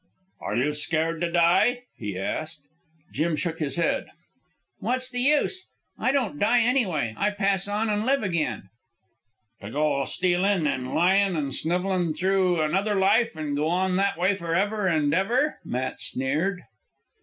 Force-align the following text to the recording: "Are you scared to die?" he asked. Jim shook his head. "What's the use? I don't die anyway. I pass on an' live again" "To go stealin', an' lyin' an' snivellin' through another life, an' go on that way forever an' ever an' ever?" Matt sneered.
"Are 0.41 0.55
you 0.55 0.73
scared 0.73 1.21
to 1.21 1.31
die?" 1.31 1.83
he 1.95 2.17
asked. 2.17 2.63
Jim 3.13 3.35
shook 3.35 3.59
his 3.59 3.75
head. 3.75 4.07
"What's 4.79 5.11
the 5.11 5.19
use? 5.19 5.67
I 5.99 6.11
don't 6.11 6.39
die 6.39 6.61
anyway. 6.61 7.13
I 7.15 7.29
pass 7.29 7.67
on 7.67 7.87
an' 7.87 8.03
live 8.03 8.23
again" 8.23 8.69
"To 9.61 9.69
go 9.69 10.03
stealin', 10.05 10.65
an' 10.65 10.95
lyin' 10.95 11.35
an' 11.37 11.51
snivellin' 11.51 12.15
through 12.15 12.61
another 12.63 12.95
life, 12.95 13.37
an' 13.37 13.53
go 13.53 13.67
on 13.67 13.95
that 13.97 14.17
way 14.17 14.33
forever 14.33 14.87
an' 14.87 15.13
ever 15.13 15.37
an' 15.37 15.43
ever?" 15.43 15.59
Matt 15.63 16.01
sneered. 16.01 16.63